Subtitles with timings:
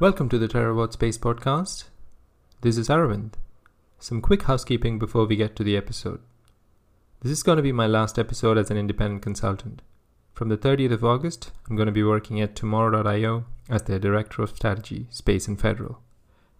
[0.00, 1.84] Welcome to the TerraWatch Space Podcast.
[2.62, 3.34] This is Aravind.
[4.00, 6.18] Some quick housekeeping before we get to the episode.
[7.20, 9.82] This is going to be my last episode as an independent consultant.
[10.32, 14.42] From the 30th of August, I'm going to be working at Tomorrow.io as their Director
[14.42, 16.00] of Strategy, Space and Federal.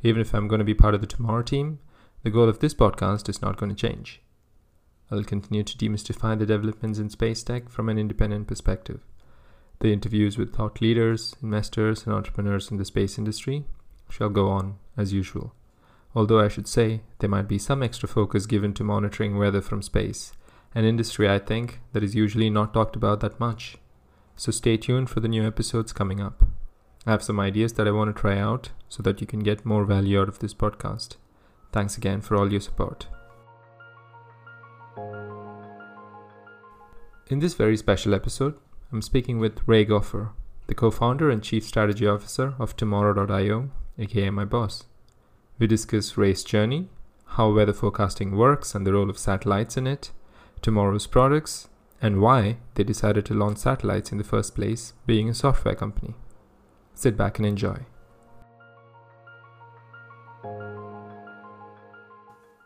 [0.05, 1.81] Even if I'm going to be part of the Tomorrow team,
[2.23, 4.23] the goal of this podcast is not going to change.
[5.11, 9.01] I'll continue to demystify the developments in space tech from an independent perspective.
[9.81, 13.67] The interviews with thought leaders, investors, and entrepreneurs in the space industry
[14.09, 15.55] shall go on as usual.
[16.15, 19.83] Although I should say there might be some extra focus given to monitoring weather from
[19.83, 20.33] space,
[20.75, 23.77] an industry I think that is usually not talked about that much.
[24.37, 26.45] So stay tuned for the new episodes coming up.
[27.07, 29.67] I have some ideas that I want to try out so that you can get
[29.67, 31.17] more value out of this podcast.
[31.73, 33.09] Thanks again for all your support.
[37.29, 38.55] In this very special episode,
[38.95, 40.31] I'm speaking with Rei Goffer,
[40.69, 44.85] the co founder and chief strategy officer of Tomorrow.io, aka my boss.
[45.59, 46.91] We discuss Rei's journey,
[47.27, 50.13] how weather forecasting works and the role of satellites in it,
[50.63, 51.67] tomorrow's products,
[52.01, 56.15] and why they decided to launch satellites in the first place, being a software company.
[56.95, 57.79] Sit back and enjoy.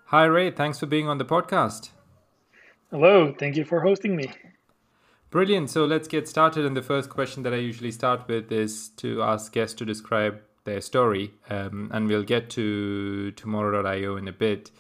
[0.09, 0.51] Hi, Rei.
[0.51, 1.89] Thanks for being on the podcast.
[2.91, 3.33] Hello.
[3.39, 4.31] Thank you for hosting me.
[5.31, 5.69] Brilliant.
[5.69, 6.65] So let's get started.
[6.65, 10.41] And the first question that I usually start with is to ask guests to describe
[10.65, 11.35] their story.
[11.51, 14.71] Um, and we'll get to tomorrow.io in a bit.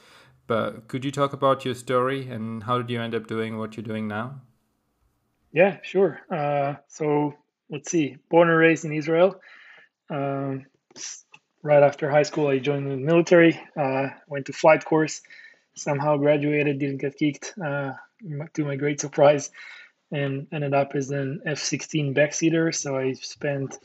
[0.46, 3.76] But could you talk about your story and how did you end up doing what
[3.76, 4.40] you're doing now?
[5.52, 6.20] Yeah, sure.
[6.30, 7.34] Uh, so
[7.70, 8.16] let's see.
[8.30, 9.40] Born and raised in Israel.
[10.08, 10.64] Um,
[11.62, 13.60] right after high school, I joined the military.
[13.78, 15.20] Uh, went to flight course.
[15.76, 16.78] Somehow graduated.
[16.78, 17.52] Didn't get kicked.
[17.62, 17.92] Uh,
[18.54, 19.50] to my great surprise
[20.10, 22.74] and ended up as an F-16 backseater.
[22.74, 23.78] So I spent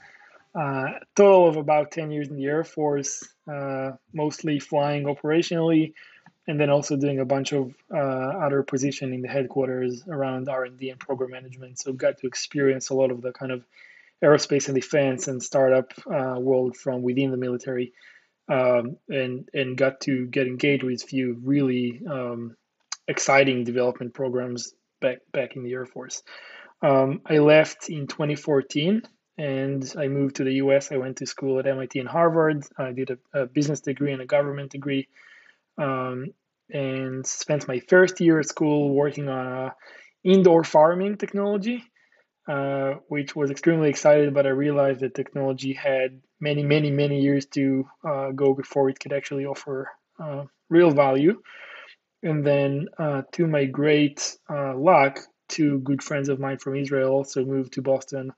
[0.55, 5.93] uh, a total of about 10 years in the Air Force, uh, mostly flying operationally,
[6.47, 10.89] and then also doing a bunch of uh, other position in the headquarters around R&D
[10.89, 11.79] and program management.
[11.79, 13.65] So got to experience a lot of the kind of
[14.23, 17.93] aerospace and defense and startup uh, world from within the military,
[18.47, 22.55] um, and and got to get engaged with a few really um,
[23.07, 24.73] exciting development programs
[25.03, 26.23] back back in the Air Force.
[26.81, 29.03] Um, I left in 2014
[29.37, 30.91] and I moved to the US.
[30.91, 32.63] I went to school at MIT and Harvard.
[32.77, 35.07] I did a, a business degree and a government degree,
[35.77, 36.33] um,
[36.69, 39.75] and spent my first year at school working on a
[40.23, 41.83] indoor farming technology,
[42.47, 44.33] uh, which was extremely excited.
[44.33, 48.99] But I realized that technology had many, many, many years to uh, go before it
[48.99, 51.41] could actually offer uh, real value.
[52.23, 55.19] And then, uh, to my great uh, luck,
[55.49, 58.31] two good friends of mine from Israel also moved to Boston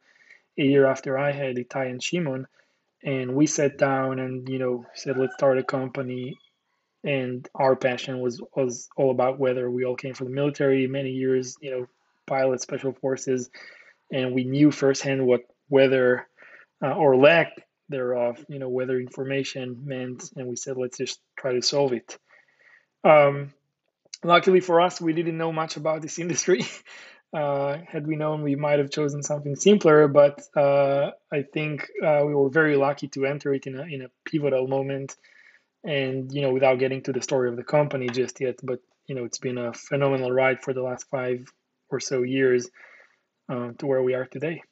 [0.58, 2.48] a year after I had, Itai and Shimon.
[3.04, 6.38] And we sat down and, you know, said, let's start a company.
[7.04, 9.70] And our passion was, was all about weather.
[9.70, 11.88] We all came from the military, many years, you know,
[12.26, 13.52] pilot special forces.
[14.12, 16.28] And we knew firsthand what weather
[16.84, 17.52] uh, or lack
[17.90, 20.32] thereof, you know, weather information meant.
[20.36, 22.18] And we said, let's just try to solve it.
[23.04, 23.54] Um,
[24.24, 26.66] luckily for us, we didn't know much about this industry.
[27.34, 32.22] Uh, had we known, we might have chosen something simpler, but uh, I think uh,
[32.26, 35.16] we were very lucky to enter it in a, in a pivotal moment.
[35.84, 39.16] And, you know, without getting to the story of the company just yet, but, you
[39.16, 41.46] know, it's been a phenomenal ride for the last five
[41.90, 42.70] or so years
[43.50, 44.64] uh, to where we are today.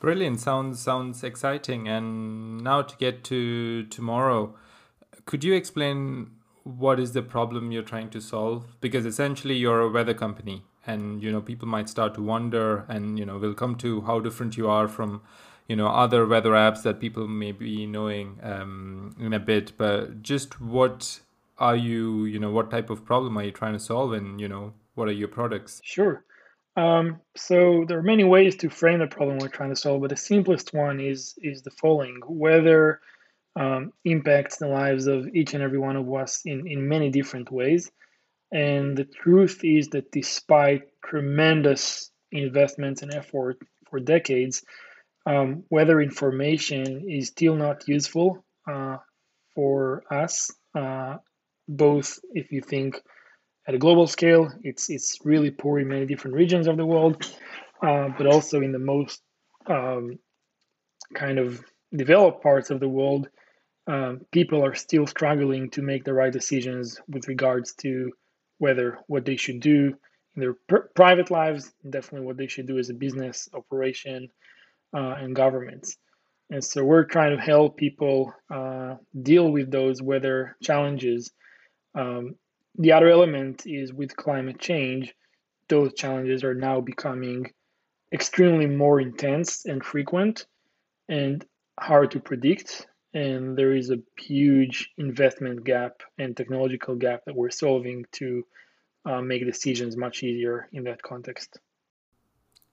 [0.00, 0.40] Brilliant.
[0.40, 1.86] Sounds sounds exciting.
[1.86, 4.54] And now to get to tomorrow,
[5.26, 6.30] could you explain
[6.78, 8.64] what is the problem you're trying to solve?
[8.80, 13.18] Because essentially you're a weather company and you know people might start to wonder and
[13.18, 15.20] you know we'll come to how different you are from
[15.68, 19.72] you know other weather apps that people may be knowing um, in a bit.
[19.76, 21.20] But just what
[21.58, 24.12] are you you know what type of problem are you trying to solve?
[24.12, 25.80] And you know what are your products?
[25.84, 26.24] Sure.
[26.76, 30.10] Um, so there are many ways to frame the problem we're trying to solve but
[30.10, 32.20] the simplest one is is the following.
[32.26, 33.00] Weather
[33.56, 37.50] um, impacts the lives of each and every one of us in, in many different
[37.50, 37.90] ways.
[38.52, 43.58] And the truth is that despite tremendous investments and effort
[43.88, 44.62] for decades,
[45.26, 48.96] um, weather information is still not useful uh,
[49.54, 50.50] for us.
[50.74, 51.16] Uh,
[51.68, 53.00] both if you think
[53.68, 57.24] at a global scale, it's it's really poor in many different regions of the world,
[57.82, 59.20] uh, but also in the most
[59.66, 60.18] um,
[61.14, 61.62] kind of
[61.94, 63.28] developed parts of the world,
[63.86, 68.12] um, people are still struggling to make the right decisions with regards to
[68.58, 69.94] whether what they should do
[70.36, 74.28] in their pr- private lives, definitely what they should do as a business operation
[74.94, 75.96] uh, and governments.
[76.50, 81.30] And so we're trying to help people uh, deal with those weather challenges.
[81.94, 82.34] Um,
[82.76, 85.14] the other element is with climate change,
[85.68, 87.46] those challenges are now becoming
[88.12, 90.46] extremely more intense and frequent
[91.08, 91.44] and
[91.80, 92.86] hard to predict.
[93.12, 98.44] And there is a huge investment gap and technological gap that we're solving to
[99.04, 101.58] uh, make decisions much easier in that context.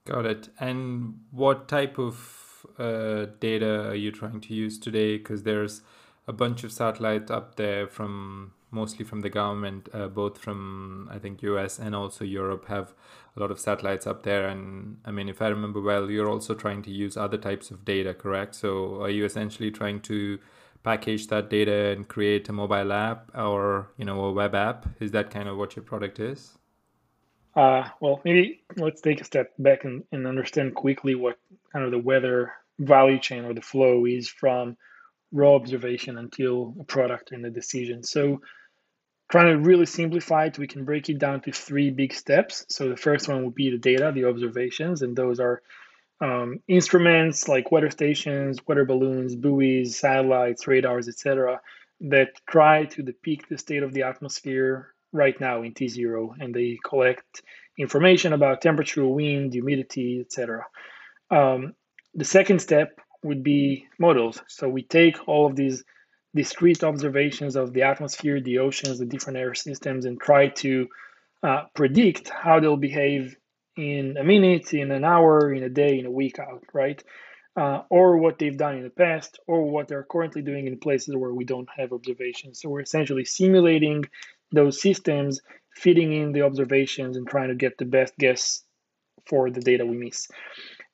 [0.05, 0.49] Got it.
[0.59, 5.17] And what type of uh, data are you trying to use today?
[5.17, 5.81] Because there's
[6.27, 11.19] a bunch of satellites up there from mostly from the government, uh, both from I
[11.19, 12.93] think US and also Europe have
[13.35, 14.47] a lot of satellites up there.
[14.47, 17.85] And I mean, if I remember well, you're also trying to use other types of
[17.85, 18.55] data, correct?
[18.55, 20.39] So are you essentially trying to
[20.83, 24.87] package that data and create a mobile app or you know a web app?
[24.99, 26.57] Is that kind of what your product is?
[27.55, 31.39] Uh, well, maybe let's take a step back and, and understand quickly what
[31.73, 34.77] kind of the weather value chain or the flow is from
[35.31, 38.03] raw observation until a product and a decision.
[38.03, 38.41] So
[39.29, 42.65] trying to really simplify it, we can break it down to three big steps.
[42.69, 45.61] So the first one would be the data, the observations, and those are
[46.21, 51.61] um, instruments like weather stations, weather balloons, buoys, satellites, radars, etc.,
[51.99, 56.77] that try to depict the state of the atmosphere right now in T0, and they
[56.83, 57.41] collect
[57.77, 60.65] information about temperature, wind, humidity, etc.
[61.31, 61.73] Um,
[62.13, 64.41] the second step would be models.
[64.47, 65.83] So we take all of these
[66.37, 70.87] discrete observations of the atmosphere, the oceans, the different air systems, and try to
[71.43, 73.35] uh, predict how they'll behave
[73.75, 77.03] in a minute, in an hour, in a day, in a week out, right?
[77.59, 81.15] Uh, or what they've done in the past, or what they're currently doing in places
[81.15, 82.61] where we don't have observations.
[82.61, 84.05] So we're essentially simulating
[84.51, 85.41] those systems,
[85.75, 88.63] fitting in the observations, and trying to get the best guess
[89.27, 90.27] for the data we miss.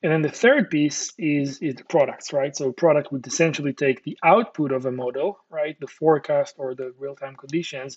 [0.04, 2.54] And then the third piece is, is the products, right?
[2.54, 5.80] So product would essentially take the output of a model, right?
[5.80, 7.96] The forecast or the real-time conditions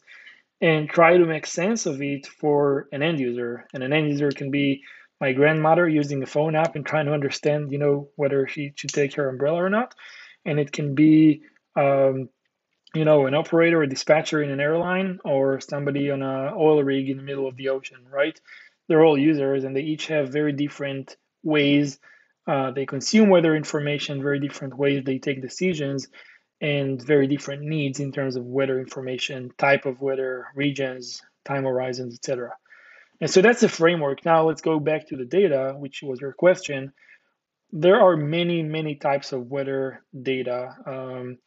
[0.62, 3.68] and try to make sense of it for an end user.
[3.74, 4.84] And an end user can be
[5.20, 8.92] my grandmother using a phone app and trying to understand, you know, whether she should
[8.92, 9.94] take her umbrella or not.
[10.46, 11.42] And it can be,
[11.76, 12.30] um,
[12.96, 17.10] you know, an operator, a dispatcher in an airline, or somebody on a oil rig
[17.10, 18.40] in the middle of the ocean, right?
[18.88, 22.00] They're all users, and they each have very different ways
[22.48, 26.08] uh, they consume weather information, very different ways they take decisions,
[26.62, 32.16] and very different needs in terms of weather information, type of weather, regions, time horizons,
[32.16, 32.52] etc.
[33.20, 34.24] And so that's the framework.
[34.26, 36.94] Now let's go back to the data, which was your question.
[37.72, 40.76] There are many, many types of weather data.
[40.86, 41.38] Um,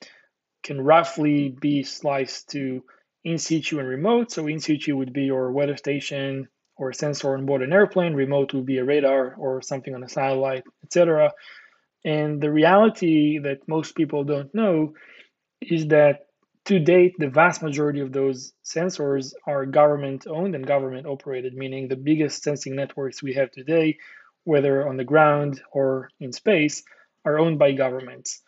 [0.62, 2.84] can roughly be sliced to
[3.24, 4.30] in situ and remote.
[4.30, 6.48] So in situ would be your weather station,
[6.80, 8.14] or a sensor on board an airplane.
[8.14, 11.30] Remote would be a radar or something on a satellite, etc.
[12.04, 14.94] And the reality that most people don't know
[15.60, 16.26] is that
[16.64, 21.86] to date, the vast majority of those sensors are government owned and government operated, meaning
[21.86, 23.98] the biggest sensing networks we have today,
[24.44, 26.82] whether on the ground or in space,
[27.26, 28.42] are owned by governments.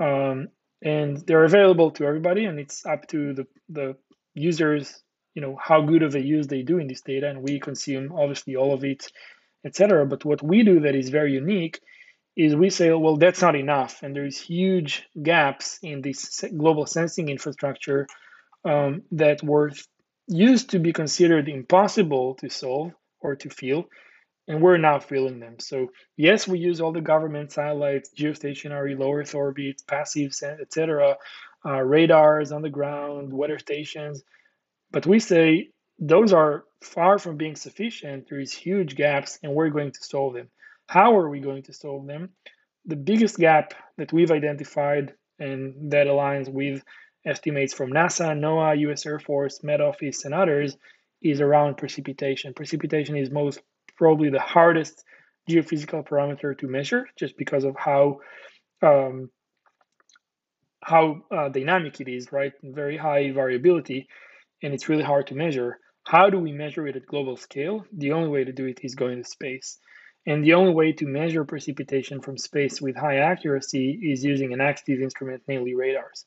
[0.00, 0.48] Um,
[0.82, 3.96] and they're available to everybody, and it's up to the, the
[4.34, 5.02] users
[5.36, 8.12] you know how good of a use they do in this data and we consume
[8.12, 9.06] obviously all of it
[9.64, 11.80] etc but what we do that is very unique
[12.36, 14.02] is we say well that's not enough.
[14.02, 18.06] And there's huge gaps in this global sensing infrastructure
[18.64, 19.72] um, that were
[20.28, 23.86] used to be considered impossible to solve or to fill
[24.48, 25.58] and we're now filling them.
[25.58, 31.16] So yes we use all the government satellites geostationary low earth orbit passive etc
[31.64, 34.22] uh, radars on the ground weather stations
[34.90, 38.28] but we say those are far from being sufficient.
[38.28, 40.48] There is huge gaps, and we're going to solve them.
[40.86, 42.30] How are we going to solve them?
[42.84, 46.82] The biggest gap that we've identified, and that aligns with
[47.24, 50.76] estimates from NASA, NOAA, US Air Force, Met Office, and others,
[51.22, 52.54] is around precipitation.
[52.54, 53.60] Precipitation is most
[53.96, 55.02] probably the hardest
[55.50, 58.20] geophysical parameter to measure, just because of how
[58.82, 59.30] um,
[60.82, 62.52] how uh, dynamic it is, right?
[62.62, 64.06] Very high variability
[64.62, 65.78] and it's really hard to measure.
[66.04, 67.84] How do we measure it at global scale?
[67.92, 69.78] The only way to do it is going to space.
[70.26, 74.60] And the only way to measure precipitation from space with high accuracy is using an
[74.60, 76.24] active instrument, namely radars.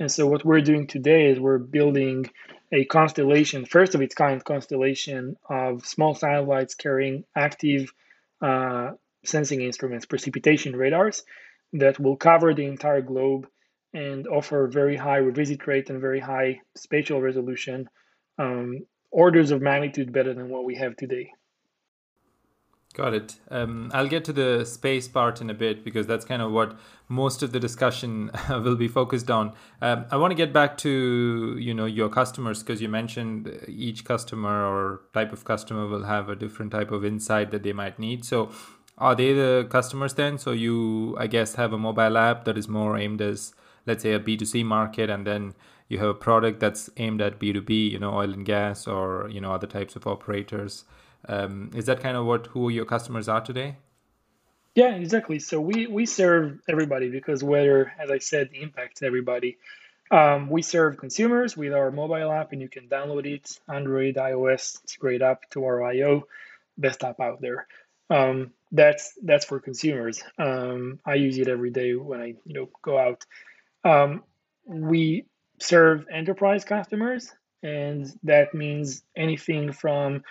[0.00, 2.30] And so, what we're doing today is we're building
[2.72, 7.92] a constellation, first of its kind constellation of small satellites carrying active
[8.40, 8.92] uh,
[9.24, 11.24] sensing instruments, precipitation radars,
[11.72, 13.48] that will cover the entire globe
[13.94, 17.88] and offer very high revisit rate and very high spatial resolution,
[18.38, 18.80] um,
[19.10, 21.30] orders of magnitude better than what we have today.
[22.94, 23.36] Got it.
[23.50, 26.76] Um, I'll get to the space part in a bit because that's kind of what
[27.08, 29.52] most of the discussion will be focused on.
[29.80, 34.04] Um, I want to get back to you know your customers because you mentioned each
[34.04, 37.98] customer or type of customer will have a different type of insight that they might
[37.98, 38.24] need.
[38.24, 38.50] So,
[38.96, 40.38] are they the customers then?
[40.38, 43.54] So you, I guess, have a mobile app that is more aimed as
[43.88, 45.54] let's say a B2C market, and then
[45.88, 49.40] you have a product that's aimed at B2B, you know, oil and gas or you
[49.40, 50.84] know other types of operators.
[51.26, 53.76] Um, is that kind of what who your customers are today?
[54.74, 55.40] Yeah, exactly.
[55.40, 59.58] So we we serve everybody because weather, as I said, impacts everybody.
[60.10, 63.58] Um, we serve consumers with our mobile app, and you can download it.
[63.68, 65.50] Android, iOS, it's a great app.
[65.50, 66.28] Tomorrow IO,
[66.76, 67.66] best app out there.
[68.10, 70.22] Um, that's that's for consumers.
[70.38, 73.24] Um, I use it every day when I you know go out.
[73.84, 74.22] Um,
[74.66, 75.26] we
[75.60, 77.32] serve enterprise customers,
[77.62, 80.22] and that means anything from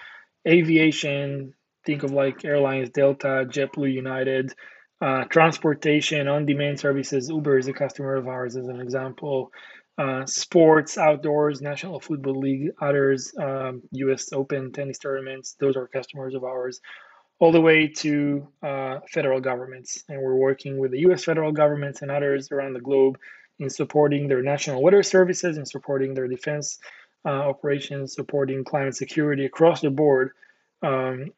[0.48, 1.54] aviation,
[1.86, 4.54] think of like airlines, Delta, JetBlue, United,
[5.02, 7.30] uh, transportation, on demand services.
[7.30, 9.52] Uber is a customer of ours, as an example.
[9.98, 16.36] Uh, sports, outdoors, National Football League, others, um, US Open tennis tournaments, those are customers
[16.36, 16.82] of ours,
[17.40, 20.04] all the way to uh, federal governments.
[20.10, 23.20] And we're working with the US federal governments and others around the globe
[23.60, 26.80] in supporting their national weather services and supporting their defense
[27.26, 30.32] uh, operations, supporting climate security across the board
[30.82, 31.32] um,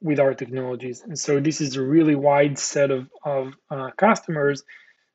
[0.00, 1.02] with our technologies.
[1.02, 4.62] And so this is a really wide set of, of uh, customers.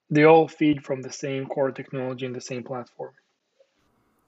[0.10, 3.14] They all feed from the same core technology and the same platform.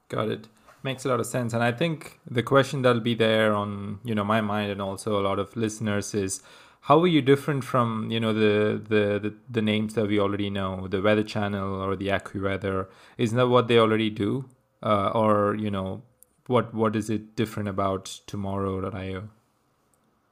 [0.09, 0.47] Got it.
[0.83, 1.53] Makes a lot of sense.
[1.53, 5.19] And I think the question that'll be there on, you know, my mind and also
[5.19, 6.41] a lot of listeners is
[6.81, 10.49] how are you different from, you know, the the the, the names that we already
[10.49, 12.87] know, the Weather Channel or the AccuWeather?
[13.17, 14.45] Isn't that what they already do?
[14.83, 16.01] uh, or you know
[16.47, 19.29] what what is it different about tomorrow.io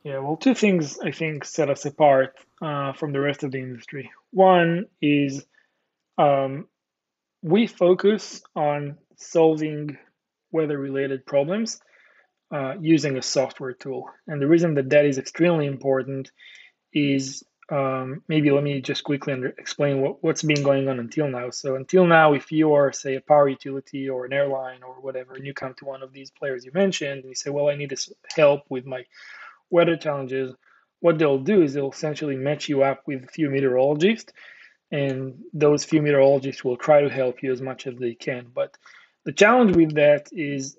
[0.03, 3.59] yeah well two things i think set us apart uh, from the rest of the
[3.59, 5.45] industry one is
[6.17, 6.67] um,
[7.41, 9.97] we focus on solving
[10.51, 11.79] weather related problems
[12.51, 16.31] uh, using a software tool and the reason that that is extremely important
[16.93, 21.27] is um, maybe let me just quickly under, explain what, what's been going on until
[21.27, 21.51] now.
[21.51, 25.35] So until now, if you are, say, a power utility or an airline or whatever,
[25.35, 27.75] and you come to one of these players you mentioned, and you say, well, I
[27.75, 29.05] need this help with my
[29.69, 30.55] weather challenges,
[30.99, 34.33] what they'll do is they'll essentially match you up with a few meteorologists,
[34.91, 38.47] and those few meteorologists will try to help you as much as they can.
[38.53, 38.75] But
[39.25, 40.77] the challenge with that is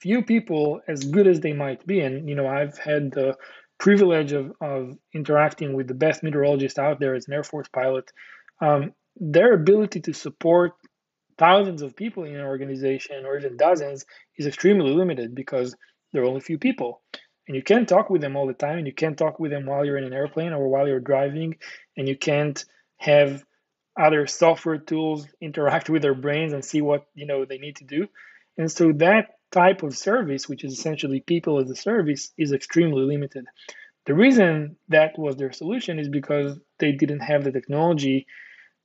[0.00, 3.36] few people, as good as they might be, and you know, I've had the
[3.78, 8.10] privilege of, of interacting with the best meteorologists out there as an Air Force pilot,
[8.60, 10.72] um, their ability to support
[11.38, 14.04] thousands of people in an organization or even dozens
[14.36, 15.76] is extremely limited because
[16.12, 17.00] there are only few people.
[17.46, 19.64] And you can't talk with them all the time, and you can't talk with them
[19.64, 21.56] while you're in an airplane or while you're driving,
[21.96, 22.62] and you can't
[22.98, 23.44] have
[23.98, 27.84] other software tools interact with their brains and see what you know they need to
[27.84, 28.08] do.
[28.56, 33.02] And so that type of service, which is essentially people as a service, is extremely
[33.02, 33.46] limited.
[34.06, 38.26] The reason that was their solution is because they didn't have the technology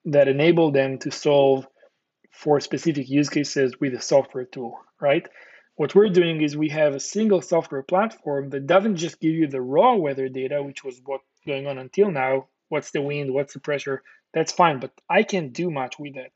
[0.05, 1.67] that enabled them to solve
[2.31, 5.27] for specific use cases with a software tool, right?
[5.75, 9.47] What we're doing is we have a single software platform that doesn't just give you
[9.47, 12.47] the raw weather data, which was what's going on until now.
[12.69, 13.33] What's the wind?
[13.33, 14.03] What's the pressure?
[14.33, 16.31] That's fine, but I can't do much with that.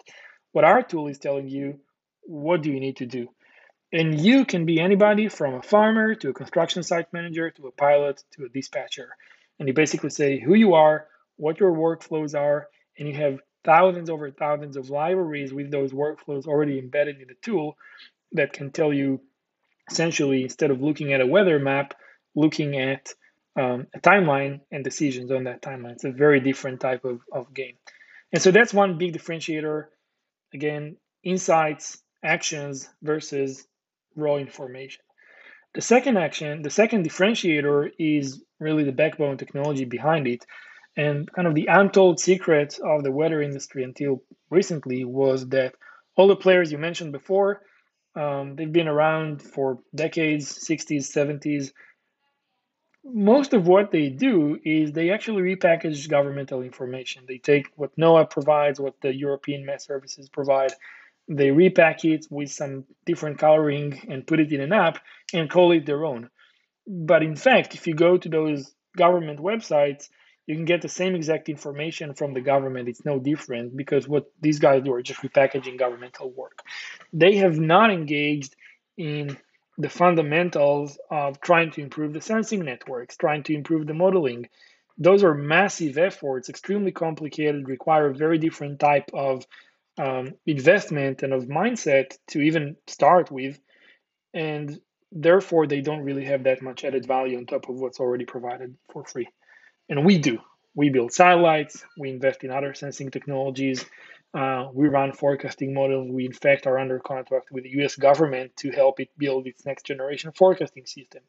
[0.52, 1.80] What our tool is telling you,
[2.24, 3.30] what do you need to do?
[3.92, 7.72] And you can be anybody from a farmer to a construction site manager to a
[7.72, 9.10] pilot to a dispatcher.
[9.60, 14.10] And you basically say who you are, what your workflows are, and you have thousands
[14.10, 17.78] over thousands of libraries with those workflows already embedded in the tool
[18.34, 19.22] that can tell you
[19.90, 21.94] essentially instead of looking at a weather map,
[22.36, 23.14] looking at
[23.58, 25.94] um, a timeline and decisions on that timeline.
[25.94, 27.76] It's a very different type of, of game.
[28.32, 29.86] And so that's one big differentiator.
[30.54, 33.66] Again, insights, actions versus
[34.16, 35.02] raw information.
[35.74, 40.46] The second action, the second differentiator is really the backbone technology behind it.
[40.96, 45.76] And kind of the untold secret of the weather industry until recently was that
[46.16, 47.62] all the players you mentioned before,
[48.16, 51.72] um, they've been around for decades, 60s, 70s.
[53.10, 57.24] Most of what they do is they actually repackage governmental information.
[57.28, 60.74] They take what NOAA provides, what the European Met Services provide,
[61.28, 65.00] they repack it with some different coloring and put it in an app
[65.34, 66.30] and call it their own.
[66.88, 70.10] But in fact, if you go to those government websites,
[70.46, 72.88] you can get the same exact information from the government.
[72.88, 76.60] It's no different because what these guys do are just repackaging governmental work.
[77.12, 78.56] They have not engaged
[78.98, 79.38] in
[79.78, 84.48] the fundamentals of trying to improve the sensing networks, trying to improve the modeling.
[84.98, 89.46] Those are massive efforts, extremely complicated, require a very different type of
[90.00, 93.60] um, investment and of mindset to even start with.
[94.34, 94.80] And
[95.12, 98.76] therefore, they don't really have that much added value on top of what's already provided
[98.92, 99.28] for free.
[99.90, 100.40] And we do.
[100.76, 103.84] We build satellites, we invest in other sensing technologies,
[104.34, 106.10] uh, we run forecasting models.
[106.12, 109.66] We, in fact, are under contract with the US government to help it build its
[109.66, 111.24] next generation forecasting system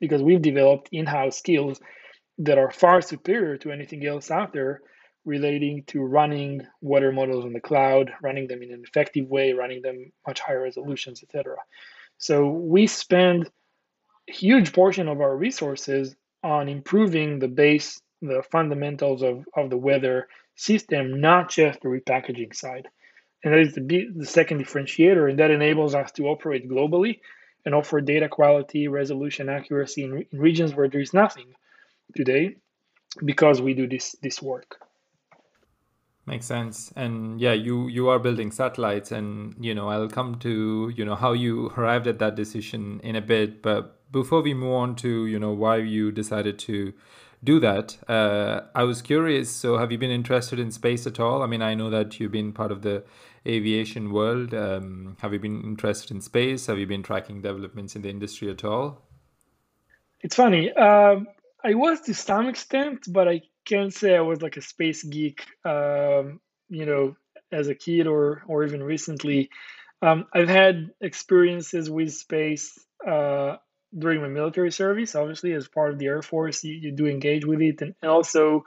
[0.00, 1.80] because we've developed in house skills
[2.38, 4.80] that are far superior to anything else out there
[5.24, 9.82] relating to running weather models on the cloud, running them in an effective way, running
[9.82, 11.56] them much higher resolutions, etc.
[12.16, 13.50] So we spend
[14.28, 19.76] a huge portion of our resources on improving the base, the fundamentals of, of the
[19.76, 20.28] weather
[20.58, 22.88] system, not just the repackaging side.
[23.44, 27.20] And that is the, the second differentiator, and that enables us to operate globally
[27.64, 31.54] and offer data quality, resolution, accuracy in, in regions where there is nothing
[32.16, 32.56] today
[33.24, 34.76] because we do this this work.
[36.26, 36.92] Makes sense.
[36.96, 41.14] And yeah, you you are building satellites and you know, I'll come to, you know,
[41.14, 45.26] how you arrived at that decision in a bit, but before we move on to,
[45.26, 46.92] you know, why you decided to
[47.42, 47.96] do that.
[48.08, 49.50] Uh, I was curious.
[49.50, 51.42] So, have you been interested in space at all?
[51.42, 53.04] I mean, I know that you've been part of the
[53.46, 54.54] aviation world.
[54.54, 56.66] Um, have you been interested in space?
[56.66, 59.02] Have you been tracking developments in the industry at all?
[60.20, 60.72] It's funny.
[60.72, 61.28] Um,
[61.64, 65.44] I was to some extent, but I can't say I was like a space geek.
[65.64, 67.16] Um, you know,
[67.52, 69.50] as a kid or or even recently.
[70.00, 72.78] Um, I've had experiences with space.
[73.06, 73.56] Uh,
[73.96, 75.14] during my military service.
[75.14, 78.64] Obviously, as part of the Air Force, you, you do engage with it, and also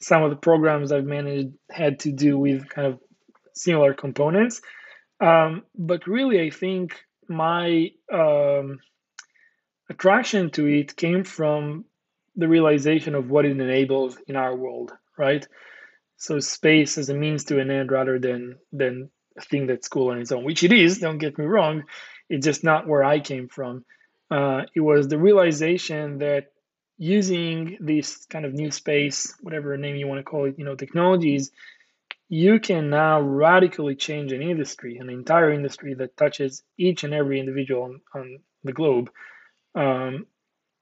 [0.00, 3.00] some of the programs I've managed had to do with kind of
[3.54, 4.60] similar components.
[5.20, 8.80] Um, but really, I think my um,
[9.88, 11.84] attraction to it came from
[12.36, 15.46] the realization of what it enables in our world, right?
[16.16, 20.10] So space as a means to an end rather than than a thing that's cool
[20.10, 20.98] on its own, which it is.
[20.98, 21.84] Don't get me wrong.
[22.28, 23.84] It's just not where I came from
[24.30, 26.52] uh, it was the realization that
[26.96, 30.76] using this kind of new space, whatever name you want to call it, you know,
[30.76, 31.50] technologies,
[32.28, 37.38] you can now radically change an industry, an entire industry that touches each and every
[37.40, 39.10] individual on, on the globe.
[39.74, 40.26] Um,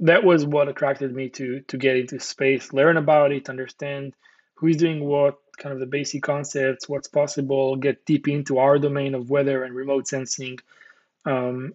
[0.00, 4.14] that was what attracted me to to get into space, learn about it, understand
[4.54, 9.14] who's doing what, kind of the basic concepts, what's possible, get deep into our domain
[9.14, 10.58] of weather and remote sensing,
[11.24, 11.74] um,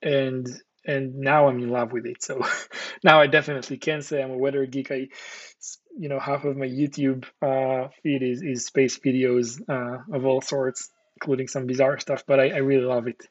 [0.00, 0.48] and
[0.84, 2.22] and now I'm in love with it.
[2.22, 2.44] So
[3.04, 4.90] now I definitely can say I'm a weather geek.
[4.90, 5.08] I,
[5.98, 10.40] you know, half of my YouTube uh, feed is, is space videos uh, of all
[10.40, 12.24] sorts, including some bizarre stuff.
[12.26, 13.28] But I, I really love it.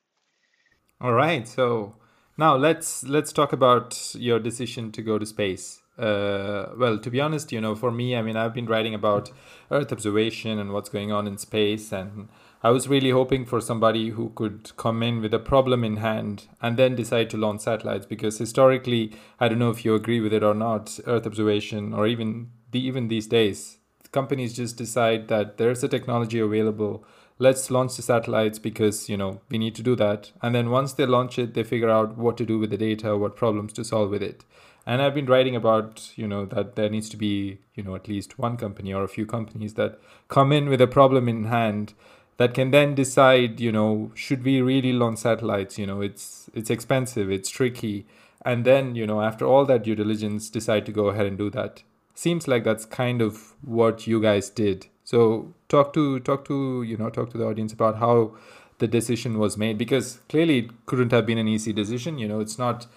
[1.00, 1.96] All right, so
[2.38, 5.82] now let's let's talk about your decision to go to space.
[5.98, 9.32] Uh, well, to be honest, you know, for me, I mean, I've been writing about
[9.72, 12.30] Earth observation and what's going on in space, and
[12.64, 16.48] I was really hoping for somebody who could come in with a problem in hand
[16.62, 20.32] and then decide to launch satellites because historically, I don't know if you agree with
[20.32, 23.80] it or not, Earth observation or even the, even these days,
[24.12, 27.04] companies just decide that there's a technology available.
[27.40, 30.32] Let's launch the satellites because you know we need to do that.
[30.42, 33.18] And then once they launch it, they figure out what to do with the data,
[33.18, 34.46] what problems to solve with it.
[34.86, 38.08] And I've been writing about you know that there needs to be you know at
[38.08, 41.94] least one company or a few companies that come in with a problem in hand
[42.42, 45.78] that can then decide, you know, should we really launch satellites?
[45.78, 48.06] You know, it's it's expensive, it's tricky,
[48.44, 51.50] and then you know after all that due diligence, decide to go ahead and do
[51.52, 51.84] that.
[52.16, 54.88] Seems like that's kind of what you guys did.
[55.04, 58.36] So talk to talk to you know talk to the audience about how
[58.80, 62.18] the decision was made because clearly it couldn't have been an easy decision.
[62.18, 62.88] You know, it's not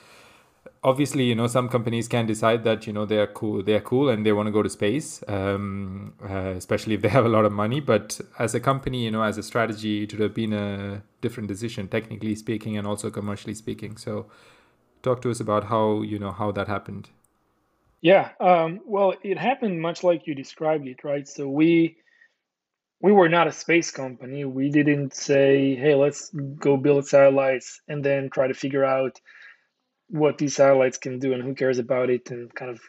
[0.84, 4.24] obviously you know some companies can decide that you know they're cool they're cool and
[4.24, 7.52] they want to go to space um, uh, especially if they have a lot of
[7.52, 7.80] money.
[7.80, 11.48] But as a company you know as a strategy it would have been a different
[11.48, 13.96] decision technically speaking and also commercially speaking.
[13.96, 14.26] So
[15.02, 17.08] talk to us about how you know how that happened.
[18.02, 21.26] Yeah um, well it happened much like you described it right?
[21.26, 21.96] So we
[23.00, 24.44] we were not a space company.
[24.44, 29.18] We didn't say hey let's go build satellites and then try to figure out
[30.08, 32.80] what these satellites can do and who cares about it and kind of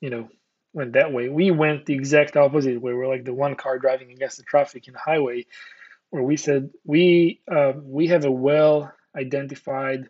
[0.00, 0.28] you know
[0.72, 1.28] went that way.
[1.28, 2.92] We went the exact opposite way.
[2.92, 5.46] We're like the one car driving against the traffic in the highway
[6.10, 10.08] where we said we uh, we have a well identified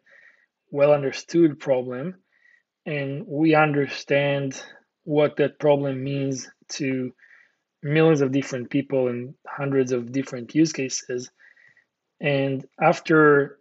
[0.70, 2.16] well understood problem
[2.86, 4.62] and we understand
[5.04, 7.12] what that problem means to
[7.82, 11.30] millions of different people and hundreds of different use cases.
[12.20, 13.58] And after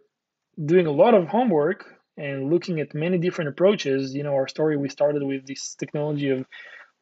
[0.62, 1.86] doing a lot of homework
[2.20, 4.14] and looking at many different approaches.
[4.14, 6.44] You know, our story we started with this technology of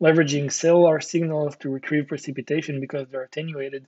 [0.01, 3.87] leveraging cellular signals to retrieve precipitation because they're attenuated.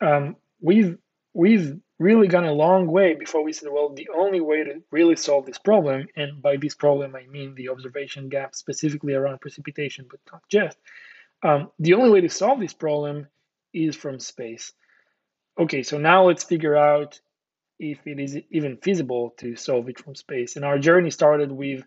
[0.00, 0.98] Um, we've
[1.32, 5.16] we've really gone a long way before we said, well, the only way to really
[5.16, 10.06] solve this problem, and by this problem I mean the observation gap specifically around precipitation,
[10.10, 10.76] but not just.
[11.42, 13.28] Um, the only way to solve this problem
[13.72, 14.72] is from space.
[15.58, 17.20] Okay, so now let's figure out
[17.78, 20.56] if it is even feasible to solve it from space.
[20.56, 21.82] And our journey started with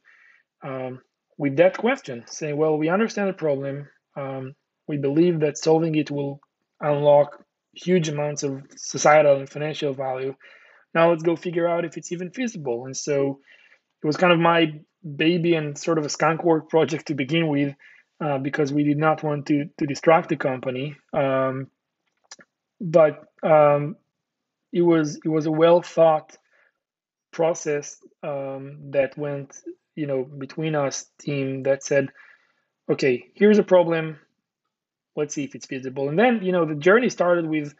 [0.64, 1.02] um,
[1.38, 3.88] with that question, saying, well, we understand the problem.
[4.16, 4.56] Um,
[4.88, 6.42] we believe that solving it will
[6.82, 10.36] unlock huge amounts of societal and financial value.
[10.94, 12.86] Now let's go figure out if it's even feasible.
[12.86, 13.40] And so
[14.04, 14.82] it was kind of my
[15.16, 17.74] baby and sort of a skunk work project to begin with,
[18.20, 20.98] uh, because we did not want to to distract the company.
[21.14, 21.68] Um,
[22.82, 23.96] but um,
[24.72, 26.38] it was it was a well thought
[27.32, 29.62] process um, that went
[29.96, 32.10] you know between us team that said,
[32.90, 34.18] okay, here's a problem
[35.20, 36.10] let's see if it's feasible.
[36.10, 37.76] And then, you know, the journey started with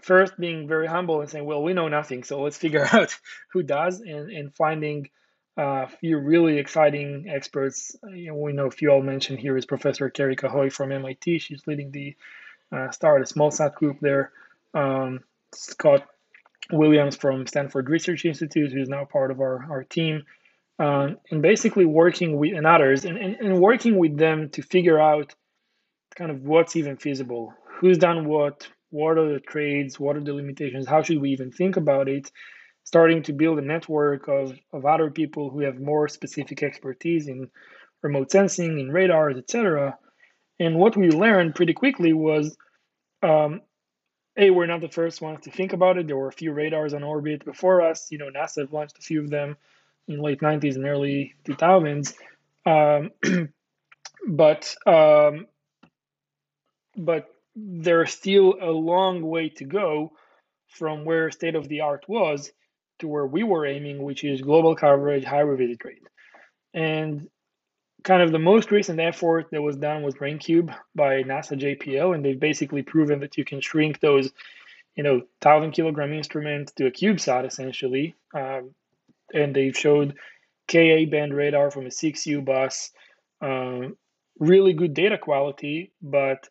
[0.00, 3.14] first being very humble and saying, well, we know nothing, so let's figure out
[3.52, 5.10] who does, and, and finding
[5.58, 7.96] uh, a few really exciting experts.
[8.08, 11.40] You know, we know a few I'll mention here is Professor Kerri Cahoy from MIT.
[11.40, 12.16] She's leading the
[12.72, 14.32] uh, Start a SmallSat group there.
[14.72, 15.20] Um,
[15.54, 16.06] Scott
[16.72, 20.24] Williams from Stanford Research Institute, who's now part of our, our team.
[20.78, 24.98] Uh, and basically working with and others and, and, and working with them to figure
[24.98, 25.34] out
[26.16, 30.32] kind of what's even feasible, who's done what, what are the trades, what are the
[30.32, 32.32] limitations, how should we even think about it,
[32.84, 37.48] starting to build a network of, of other people who have more specific expertise in
[38.02, 39.98] remote sensing, in radars, etc.
[40.58, 42.56] And what we learned pretty quickly was
[43.22, 43.60] um,
[44.36, 46.06] a we're not the first ones to think about it.
[46.06, 48.10] There were a few radars on orbit before us.
[48.10, 49.56] You know, NASA launched a few of them
[50.08, 52.14] in late 90s and early 2000s.
[52.66, 53.10] Um,
[54.26, 55.46] but um,
[56.96, 60.12] but there's still a long way to go
[60.68, 62.52] from where state of the art was
[63.00, 66.06] to where we were aiming, which is global coverage, high revisit rate.
[66.72, 67.28] And
[68.02, 72.24] kind of the most recent effort that was done was RainCube by NASA JPL, and
[72.24, 74.30] they've basically proven that you can shrink those,
[74.96, 78.14] you know, thousand kilogram instruments to a CubeSat essentially.
[78.34, 78.74] Um,
[79.32, 80.14] and they've showed
[80.70, 82.90] Ka band radar from a 6U bus,
[83.40, 83.96] um,
[84.38, 86.48] really good data quality, but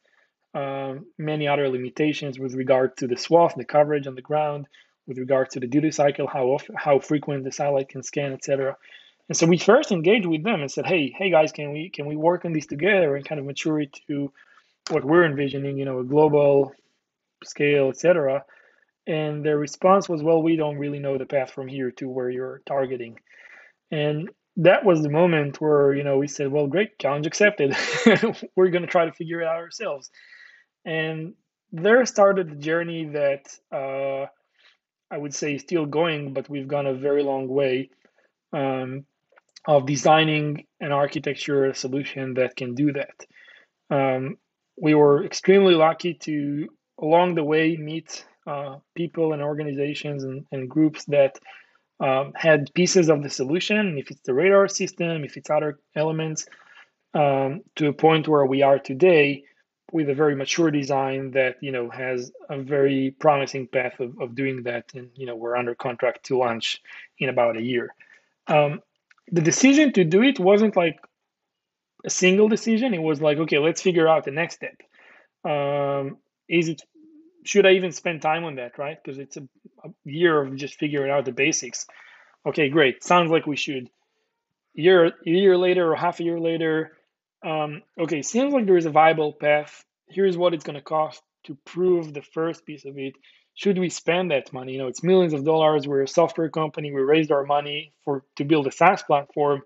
[0.53, 4.67] um, many other limitations with regard to the swath, the coverage on the ground,
[5.07, 8.75] with regard to the duty cycle, how often, how frequent the satellite can scan, etc.
[9.29, 12.07] And so we first engaged with them and said, "Hey, hey guys, can we can
[12.07, 14.33] we work on this together and kind of mature it to
[14.89, 16.73] what we're envisioning, you know, a global
[17.43, 18.43] scale, etc."
[19.05, 22.29] And their response was, "Well, we don't really know the path from here to where
[22.29, 23.19] you're targeting."
[23.91, 27.75] And that was the moment where you know we said, "Well, great, challenge accepted.
[28.55, 30.09] we're going to try to figure it out ourselves."
[30.85, 31.35] And
[31.71, 34.25] there started the journey that uh,
[35.11, 37.91] I would say is still going, but we've gone a very long way
[38.53, 39.05] um,
[39.67, 43.25] of designing an architecture solution that can do that.
[43.89, 44.37] Um,
[44.81, 46.69] we were extremely lucky to,
[46.99, 51.37] along the way, meet uh, people and organizations and, and groups that
[51.99, 56.47] um, had pieces of the solution, if it's the radar system, if it's other elements,
[57.13, 59.43] um, to a point where we are today,
[59.91, 64.35] with a very mature design that you know has a very promising path of, of
[64.35, 66.81] doing that and you know we're under contract to launch
[67.17, 67.93] in about a year
[68.47, 68.81] um,
[69.31, 70.99] the decision to do it wasn't like
[72.05, 72.93] a single decision.
[72.93, 74.77] It was like okay let's figure out the next step.
[75.43, 76.81] Um, is it
[77.45, 78.97] should i even spend time on that right?
[79.01, 79.41] Because it's a,
[79.83, 81.85] a year of just figuring out the basics.
[82.45, 83.03] Okay great.
[83.03, 83.89] Sounds like we should.
[84.73, 86.93] Year a year later or half a year later
[87.45, 89.85] um, okay, seems like there is a viable path.
[90.09, 93.15] Here's what it's going to cost to prove the first piece of it.
[93.55, 94.73] Should we spend that money?
[94.73, 95.88] You know, it's millions of dollars.
[95.88, 96.93] We're a software company.
[96.93, 99.63] We raised our money for to build a SaaS platform.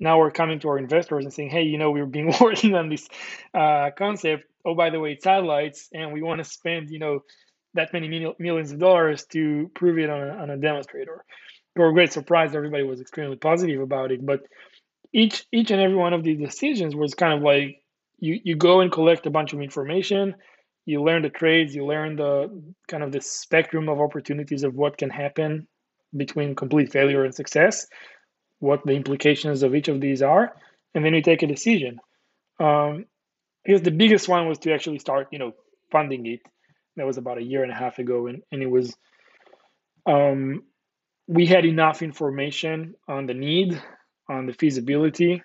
[0.00, 2.88] Now we're coming to our investors and saying, hey, you know, we've been working on
[2.88, 3.06] this
[3.54, 4.44] uh, concept.
[4.64, 7.20] Oh, by the way, it's satellites, and we want to spend, you know,
[7.74, 11.24] that many millions of dollars to prove it on a, on a demonstrator.
[11.76, 14.24] To our great surprise, everybody was extremely positive about it.
[14.24, 14.40] But
[15.12, 17.82] each each and every one of these decisions was kind of like
[18.18, 20.34] you you go and collect a bunch of information
[20.86, 24.96] you learn the trades you learn the kind of the spectrum of opportunities of what
[24.96, 25.66] can happen
[26.16, 27.86] between complete failure and success
[28.58, 30.54] what the implications of each of these are
[30.94, 31.98] and then you take a decision.
[32.58, 33.06] Um,
[33.66, 35.52] i guess the biggest one was to actually start you know
[35.90, 36.40] funding it.
[36.96, 38.94] That was about a year and a half ago and, and it was
[40.06, 40.64] um,
[41.26, 43.80] we had enough information on the need,
[44.28, 45.42] on the feasibility,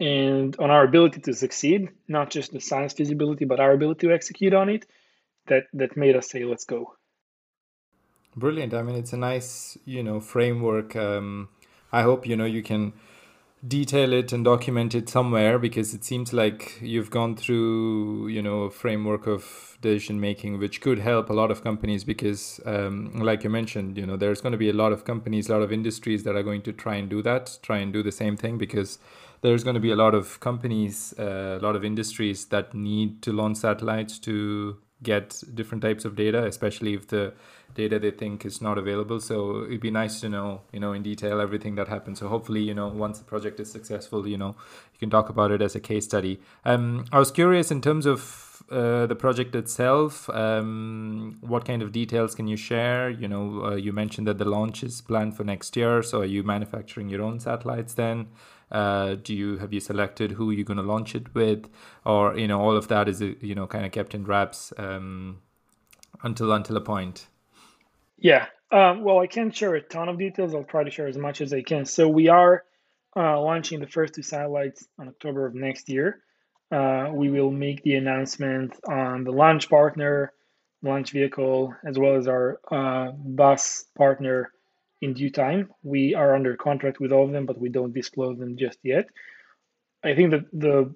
[0.00, 4.14] and on our ability to succeed, not just the science feasibility, but our ability to
[4.14, 4.86] execute on it,
[5.46, 6.94] that that made us say, let's go.
[8.36, 8.74] Brilliant.
[8.74, 10.96] I mean, it's a nice, you know, framework.
[10.96, 11.48] Um,
[11.92, 12.92] I hope you know you can
[13.66, 18.64] detail it and document it somewhere because it seems like you've gone through you know
[18.64, 23.42] a framework of decision making which could help a lot of companies because um, like
[23.44, 25.72] you mentioned you know there's going to be a lot of companies a lot of
[25.72, 28.58] industries that are going to try and do that try and do the same thing
[28.58, 28.98] because
[29.40, 33.22] there's going to be a lot of companies uh, a lot of industries that need
[33.22, 37.32] to launch satellites to get different types of data especially if the
[37.74, 39.20] data they think is not available.
[39.20, 42.20] So it'd be nice to know, you know, in detail everything that happens.
[42.20, 44.54] So hopefully, you know, once the project is successful, you know,
[44.92, 46.40] you can talk about it as a case study.
[46.64, 50.30] Um, I was curious in terms of uh, the project itself.
[50.30, 53.10] Um, what kind of details can you share?
[53.10, 56.02] You know, uh, you mentioned that the launch is planned for next year.
[56.02, 58.28] So are you manufacturing your own satellites then?
[58.74, 61.68] Uh, do you have you selected who you're going to launch it with,
[62.04, 65.38] or you know, all of that is you know kind of kept in wraps um,
[66.24, 67.28] until until a point.
[68.18, 68.46] Yeah.
[68.72, 70.54] Um, well, I can't share a ton of details.
[70.54, 71.84] I'll try to share as much as I can.
[71.84, 72.64] So we are
[73.16, 76.20] uh, launching the first two satellites on October of next year.
[76.72, 80.32] Uh, we will make the announcement on the launch partner,
[80.82, 84.50] launch vehicle, as well as our uh, bus partner
[85.04, 85.70] in due time.
[85.82, 89.06] We are under contract with all of them, but we don't disclose them just yet.
[90.02, 90.94] I think that the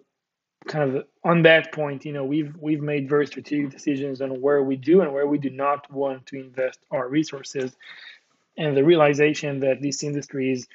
[0.66, 4.62] kind of on that point, you know, we've we've made very strategic decisions on where
[4.62, 7.76] we do and where we do not want to invest our resources,
[8.56, 10.66] and the realization that this industry is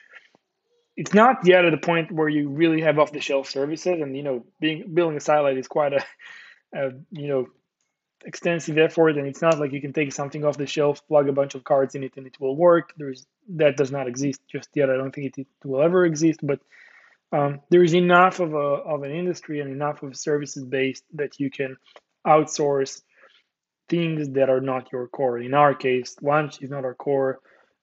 [0.96, 4.16] it's not yet at the point where you really have off the shelf services, and
[4.16, 6.04] you know, being building a satellite is quite a,
[6.74, 7.48] a you know
[8.26, 11.34] extensive effort and it's not like you can take something off the shelf plug a
[11.34, 14.70] bunch of cards in it and it will work there's that does not exist just
[14.76, 16.60] yet i don't think it, it will ever exist but
[17.34, 21.50] um, there's enough of a of an industry and enough of services based that you
[21.50, 21.76] can
[22.26, 23.02] outsource
[23.90, 25.40] things that are not your core.
[25.40, 27.40] In our case, launch is not our core.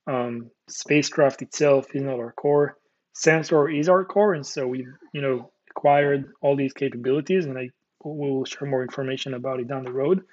[0.06, 2.76] Um, spacecraft itself is not our core.
[3.12, 7.70] Sensor is our core, and so we you know acquired all these capabilities, and I
[8.04, 10.24] will share more information about it down the road.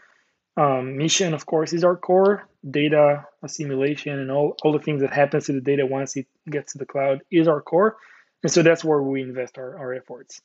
[0.58, 2.48] Um, mission, of course, is our core.
[2.70, 6.74] Data assimilation and all, all the things that happens to the data once it gets
[6.74, 7.98] to the cloud is our core.
[8.44, 10.42] And so that's where we invest our, our efforts.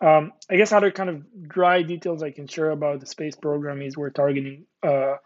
[0.00, 3.82] Um, I guess other kind of dry details I can share about the space program
[3.82, 5.16] is we're targeting uh,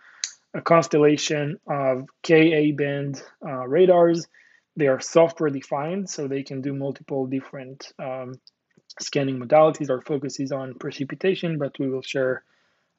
[0.55, 4.27] a constellation of Ka band uh, radars.
[4.77, 8.35] They are software defined, so they can do multiple different um,
[9.01, 9.91] scanning modalities.
[9.91, 12.45] Our focus is on precipitation, but we will share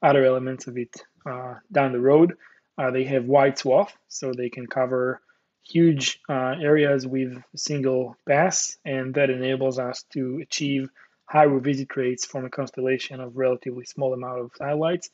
[0.02, 0.94] other elements of it
[1.26, 2.34] uh, down the road.
[2.76, 5.20] Uh, they have wide swath, so they can cover
[5.62, 10.88] huge uh, areas with single pass, and that enables us to achieve
[11.26, 15.10] high revisit rates from a constellation of relatively small amount of satellites,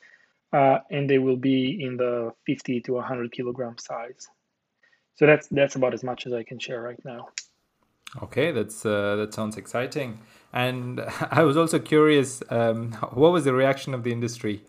[0.53, 4.29] uh, and they will be in the 50 to 100 kilogram size.
[5.17, 7.29] So that's that's about as much as I can share right now.
[8.23, 10.21] Okay, that's uh, that sounds exciting.
[10.53, 14.63] And I was also curious, um, what was the reaction of the industry?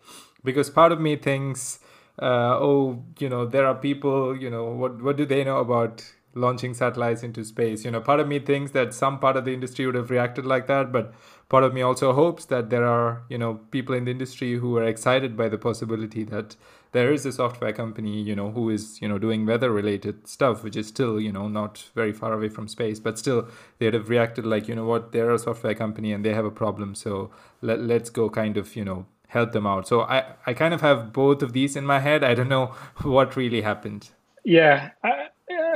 [0.44, 1.80] Because part of me thinks
[2.22, 6.04] uh, oh, you know, there are people, you know, what what do they know about
[6.36, 7.84] launching satellites into space?
[7.84, 10.46] You know, part of me thinks that some part of the industry would have reacted
[10.46, 11.14] like that, but
[11.50, 14.78] part of me also hopes that there are, you know, people in the industry who
[14.78, 16.56] are excited by the possibility that
[16.92, 20.64] there is a software company, you know, who is, you know, doing weather related stuff,
[20.64, 23.48] which is still, you know, not very far away from space, but still
[23.80, 26.52] they'd have reacted like, you know what, they're a software company and they have a
[26.52, 26.96] problem.
[26.96, 29.88] So let, let's go kind of, you know, help them out.
[29.88, 32.24] So I, I kind of have both of these in my head.
[32.24, 32.68] I don't know
[33.04, 34.10] what really happened.
[34.44, 35.28] Yeah, I,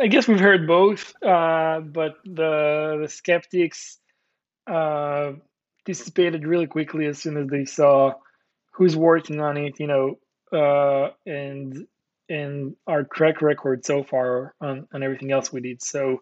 [0.01, 3.99] I guess we've heard both, uh, but the the skeptics
[4.67, 5.33] uh,
[5.85, 8.13] dissipated really quickly as soon as they saw
[8.71, 10.17] who's working on it, you know,
[10.55, 11.87] uh, and
[12.29, 15.83] and our track record so far on, on everything else we did.
[15.83, 16.21] So,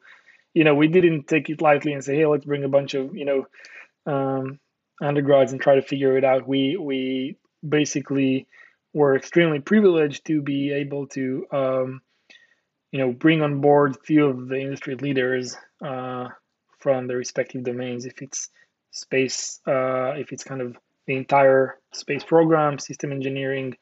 [0.54, 3.16] you know, we didn't take it lightly and say, hey, let's bring a bunch of
[3.16, 3.46] you know
[4.06, 4.60] um,
[5.02, 6.48] undergrads and try to figure it out.
[6.48, 8.48] We we basically
[8.94, 12.02] were extremely privileged to be able to um,
[12.92, 16.30] you know bring on board a few of the industry leaders uh,
[16.80, 18.06] from the respective domains.
[18.06, 18.50] If it's
[18.92, 23.76] space, uh, if it's kind of the entire space program, system engineering,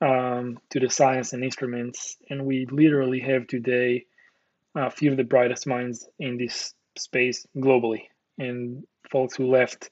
[0.00, 4.06] um, to the science and instruments, and we literally have today
[4.76, 8.04] a few of the brightest minds in this space globally,
[8.38, 9.90] and folks who left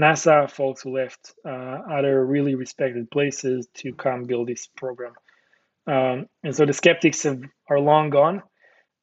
[0.00, 5.12] NASA, folks who left uh, other really respected places to come build this program.
[5.86, 8.42] Um, and so the skeptics have, are long gone.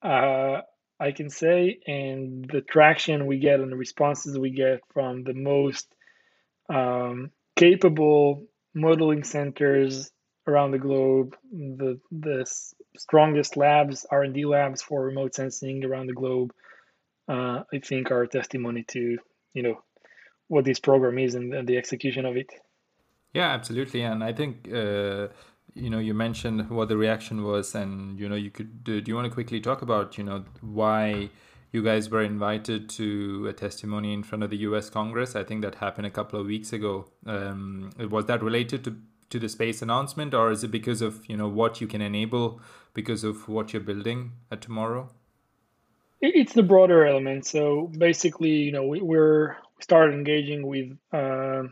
[0.02, 0.62] uh,
[1.00, 5.34] I can say, and the traction we get and the responses we get from the
[5.34, 5.88] most
[6.70, 10.12] um, capable modeling centers
[10.48, 12.46] around the globe, the the
[12.98, 16.54] strongest labs, R and D labs for remote sensing around the globe,
[17.28, 19.18] uh, I think are testimony to
[19.54, 19.82] you know
[20.48, 22.50] what this program is and, and the execution of it.
[23.34, 24.72] Yeah, absolutely, and I think.
[24.72, 25.28] Uh,
[25.74, 28.84] you know, you mentioned what the reaction was, and you know, you could.
[28.84, 31.30] Do, do you want to quickly talk about, you know, why
[31.72, 34.90] you guys were invited to a testimony in front of the U.S.
[34.90, 35.36] Congress?
[35.36, 37.10] I think that happened a couple of weeks ago.
[37.28, 38.98] Um, was that related to
[39.30, 42.62] to the space announcement, or is it because of you know what you can enable
[42.94, 45.10] because of what you're building at tomorrow?
[46.20, 47.46] It's the broader element.
[47.46, 51.64] So basically, you know, we, we're started engaging with uh,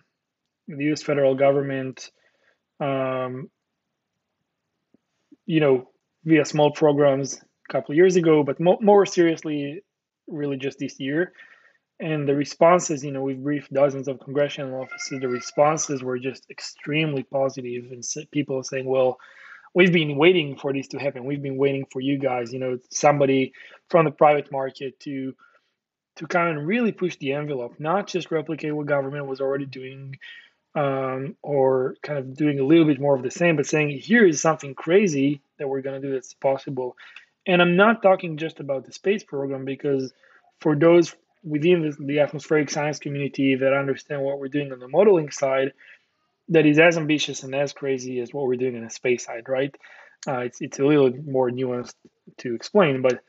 [0.68, 1.02] the U.S.
[1.02, 2.12] federal government,
[2.80, 3.50] um,
[5.48, 5.90] you know,
[6.26, 9.84] via small programs a couple years ago, but mo- more seriously,
[10.28, 11.34] really just this year
[12.00, 15.20] and the responses you know we've briefed dozens of congressional offices.
[15.20, 19.18] The responses were just extremely positive and people saying well
[19.74, 21.26] we've been waiting for this to happen.
[21.26, 23.54] We've been waiting for you guys you know somebody
[23.90, 25.34] from the private market to
[26.18, 30.16] to kind of really push the envelope not just replicate what government was already doing
[30.76, 34.26] um, or kind of doing a little bit more of the same but saying here
[34.26, 36.98] is something crazy that we're going to do that's possible.
[37.48, 40.12] And i'm not talking just about the space program because
[40.60, 45.30] for those within the, atmospheric science community that understand what we're doing on the modeling
[45.30, 45.72] side
[46.50, 49.48] that is as ambitious and as crazy as what we're doing on the space side,
[49.48, 49.76] right?
[50.28, 51.96] Uh, it's it's a little more nuanced
[52.38, 53.20] to explain, but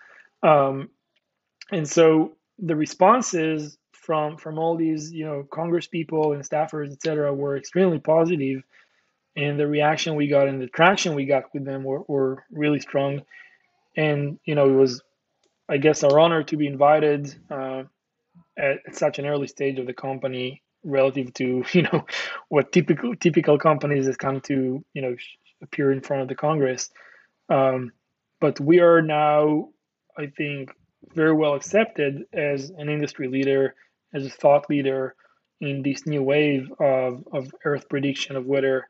[0.46, 0.88] um,
[1.70, 7.34] and so the responses from from all these you know Congress people and staffers, etc.,
[7.34, 8.62] were extremely positive,
[9.34, 12.80] and the reaction we got and the traction we got with them were, were really
[12.80, 13.22] strong,
[13.96, 15.02] and you know it was,
[15.68, 17.34] I guess, our honor to be invited.
[17.50, 17.84] Uh,
[18.58, 22.06] at, at such an early stage of the company relative to you know
[22.48, 25.16] what typical typical companies that come to you know
[25.62, 26.90] appear in front of the Congress.
[27.48, 27.92] Um,
[28.40, 29.70] but we are now,
[30.18, 30.70] I think,
[31.14, 33.74] very well accepted as an industry leader,
[34.12, 35.14] as a thought leader
[35.60, 38.88] in this new wave of, of Earth prediction of weather.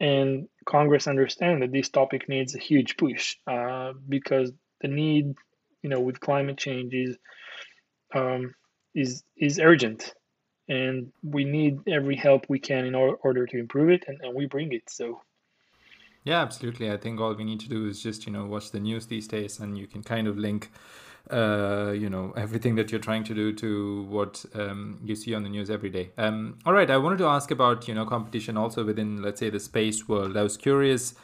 [0.00, 5.34] And Congress understand that this topic needs a huge push uh, because the need,
[5.82, 7.16] you know, with climate change is
[8.14, 8.54] um,
[8.96, 10.14] is is urgent
[10.68, 14.46] and we need every help we can in order to improve it and, and we
[14.46, 15.20] bring it so.
[16.24, 16.90] Yeah absolutely.
[16.90, 19.28] I think all we need to do is just you know watch the news these
[19.28, 20.72] days and you can kind of link
[21.30, 25.42] uh, you know everything that you're trying to do to what um, you see on
[25.42, 26.10] the news every day.
[26.18, 29.50] Um, all right i wanted to ask about you know competition also within let's say
[29.50, 30.36] the space world.
[30.36, 31.14] I was curious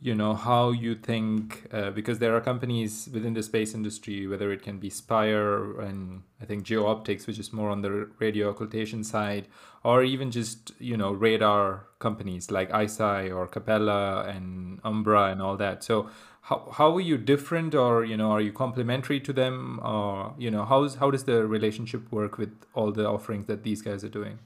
[0.00, 4.50] you know how you think uh, because there are companies within the space industry whether
[4.50, 9.04] it can be spire and i think GeoOptics which is more on the radio occultation
[9.04, 9.46] side
[9.84, 15.56] or even just you know radar companies like ICEYE or capella and umbra and all
[15.56, 15.82] that.
[15.84, 16.08] So
[16.42, 19.80] how, how are you different or you know are you complementary to them?
[19.82, 23.82] Or you know how's how does the relationship work with all the offerings that these
[23.82, 24.38] guys are doing?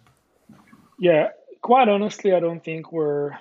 [0.98, 1.28] Yeah
[1.62, 3.32] quite honestly i don't think we're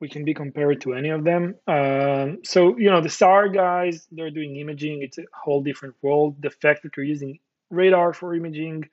[0.00, 1.54] we can be compared to any of them.
[1.66, 5.02] Um, so you know the SAR guys, they're doing imaging.
[5.02, 6.36] It's a whole different world.
[6.40, 7.38] The fact that they're using
[7.70, 8.88] radar for imaging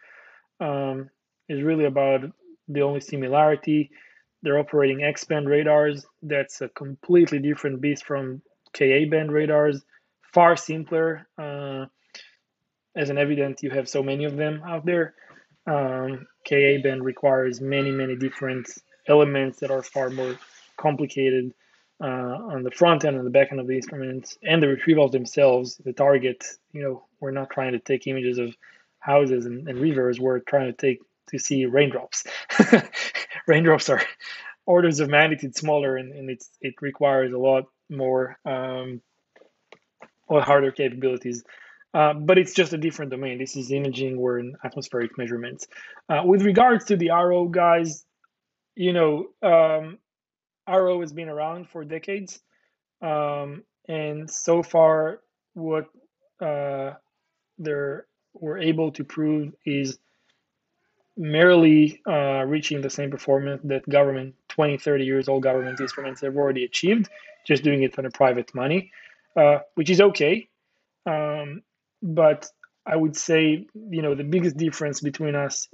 [0.59, 1.09] um,
[1.47, 2.21] is really about
[2.67, 3.91] the only similarity.
[4.41, 6.05] They're operating X band radars.
[6.21, 8.41] That's a completely different beast from
[8.73, 9.83] Ka band radars.
[10.33, 11.27] Far simpler.
[11.37, 11.85] Uh,
[12.95, 15.13] as an evident, you have so many of them out there.
[15.67, 18.67] Um, Ka band requires many, many different
[19.07, 20.35] elements that are far more
[20.85, 21.53] complicated
[22.01, 25.11] uh, on the front end and the back end of the instruments and the retrievals
[25.11, 25.77] themselves.
[25.83, 28.55] The target, you know, we're not trying to take images of
[28.99, 30.19] houses and, and rivers.
[30.19, 32.23] We're trying to take to see raindrops.
[33.47, 34.01] raindrops are
[34.65, 39.01] orders of magnitude smaller, and, and it's it requires a lot more, um,
[40.27, 41.43] or harder capabilities.
[41.93, 43.37] Uh, but it's just a different domain.
[43.37, 45.65] This is imaging, we're in atmospheric measurements.
[46.09, 48.05] Uh, with regards to the RO guys,
[48.75, 49.97] you know, um,
[50.67, 52.39] RO has been around for decades,
[53.01, 55.19] um, and so far,
[55.53, 55.85] what
[56.41, 56.93] uh,
[57.57, 59.97] they're were able to prove is
[61.17, 66.35] merely uh, reaching the same performance that government 20 30 years old government instruments have
[66.35, 67.07] already achieved
[67.47, 68.91] just doing it on a private money
[69.37, 70.47] uh, which is okay.
[71.05, 71.61] Um,
[72.01, 72.47] but
[72.85, 75.67] i would say you know the biggest difference between us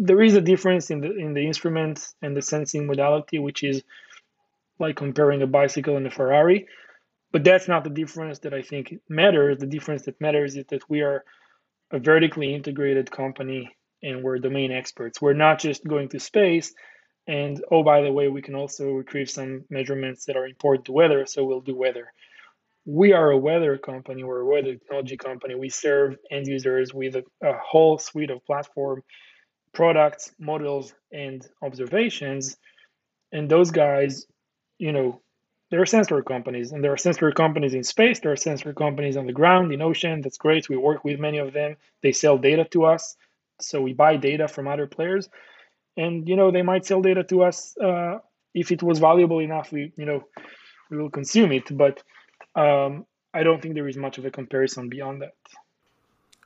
[0.00, 3.82] there is a difference in the in the instrument and the sensing modality, which is
[4.80, 6.66] like comparing a bicycle and a Ferrari.
[7.32, 9.58] but that's not the difference that I think matters.
[9.58, 11.24] The difference that matters is that we are
[11.92, 15.22] a vertically integrated company and we're domain experts.
[15.22, 16.74] We're not just going to space
[17.28, 20.92] and oh by the way, we can also retrieve some measurements that are important to
[20.92, 22.12] weather, so we'll do weather.
[22.86, 25.54] We are a weather company, we're a weather technology company.
[25.56, 29.02] We serve end users with a, a whole suite of platform
[29.76, 32.56] products, models, and observations.
[33.30, 34.26] And those guys,
[34.78, 35.20] you know,
[35.70, 38.20] there are sensor companies, and there are sensor companies in space.
[38.20, 40.22] There are sensor companies on the ground, in ocean.
[40.22, 40.70] That's great.
[40.70, 41.76] We work with many of them.
[42.02, 43.16] They sell data to us,
[43.60, 45.28] so we buy data from other players,
[45.96, 48.18] and you know they might sell data to us uh,
[48.54, 49.72] if it was valuable enough.
[49.72, 50.20] We you know
[50.90, 52.02] we will consume it, but
[52.54, 53.04] um,
[53.34, 55.34] I don't think there is much of a comparison beyond that.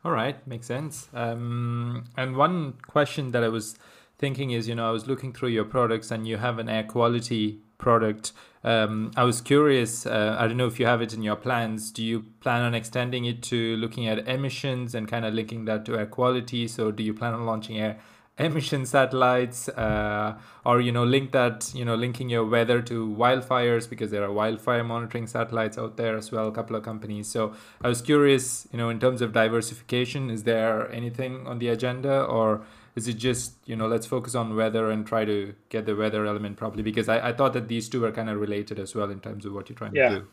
[0.05, 1.09] All right, makes sense.
[1.13, 3.77] Um, and one question that I was
[4.19, 6.85] thinking is, you know, I was looking through your products, and you have an air
[6.85, 8.33] quality product.
[8.65, 10.07] Um, I was curious.
[10.07, 11.91] Uh, I don't know if you have it in your plans.
[11.91, 15.85] Do you plan on extending it to looking at emissions and kind of linking that
[15.87, 16.67] to air quality?
[16.67, 17.99] So, do you plan on launching air
[18.41, 23.89] emission satellites, uh, or you know, link that you know, linking your weather to wildfires
[23.89, 26.49] because there are wildfire monitoring satellites out there as well.
[26.49, 27.29] A couple of companies.
[27.29, 28.67] So, I was curious.
[28.73, 32.63] You know, in terms of diversification, is there anything on the agenda or
[32.97, 36.27] is it just you know let's focus on weather and try to get the weather
[36.27, 39.11] element properly because i, I thought that these two are kind of related as well
[39.11, 40.09] in terms of what you're trying yeah.
[40.09, 40.27] to do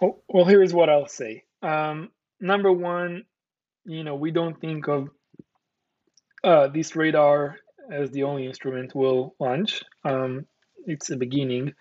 [0.00, 2.10] well, well here's what i'll say um,
[2.40, 3.24] number one
[3.84, 5.08] you know we don't think of
[6.46, 7.58] uh, this radar
[7.92, 10.46] as the only instrument we'll launch um,
[10.86, 11.74] it's a beginning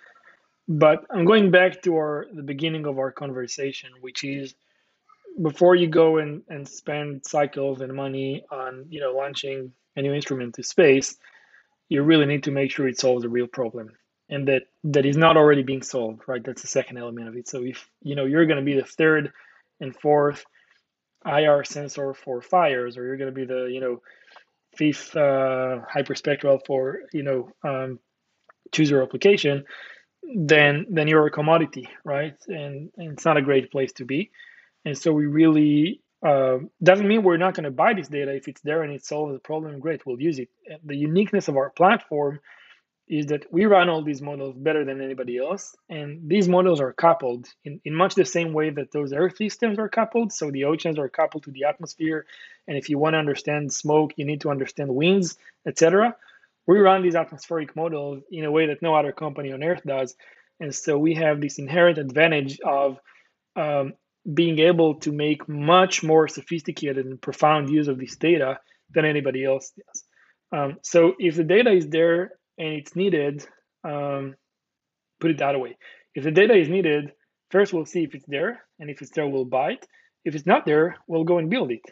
[0.67, 4.55] but i'm going back to our the beginning of our conversation which is
[5.41, 10.13] before you go and, and spend cycles and money on you know launching a new
[10.13, 11.17] instrument to space,
[11.89, 13.91] you really need to make sure it solves a real problem
[14.29, 16.43] and that that is not already being solved, right?
[16.43, 17.47] That's the second element of it.
[17.47, 19.31] So if you know you're going to be the third
[19.79, 20.45] and fourth
[21.25, 24.01] IR sensor for fires, or you're going to be the you know
[24.77, 27.99] fifth uh, hyperspectral for you know um,
[28.71, 29.65] choose your application,
[30.35, 32.35] then then you're a commodity, right?
[32.47, 34.31] And, and it's not a great place to be.
[34.83, 38.47] And so we really uh, doesn't mean we're not going to buy this data if
[38.47, 39.79] it's there and it solves the problem.
[39.79, 40.49] Great, we'll use it.
[40.83, 42.39] The uniqueness of our platform
[43.07, 46.93] is that we run all these models better than anybody else, and these models are
[46.93, 50.33] coupled in, in much the same way that those Earth systems are coupled.
[50.33, 52.25] So the oceans are coupled to the atmosphere,
[52.67, 55.37] and if you want to understand smoke, you need to understand winds,
[55.67, 56.15] etc.
[56.65, 60.15] We run these atmospheric models in a way that no other company on Earth does,
[60.59, 62.99] and so we have this inherent advantage of
[63.55, 63.93] um,
[64.31, 69.45] being able to make much more sophisticated and profound use of this data than anybody
[69.45, 70.03] else does.
[70.51, 73.45] Um, so if the data is there and it's needed,
[73.83, 74.35] um,
[75.19, 75.77] put it that way.
[76.13, 77.11] If the data is needed,
[77.51, 79.87] first we'll see if it's there, and if it's there, we'll buy it.
[80.23, 81.83] If it's not there, we'll go and build it.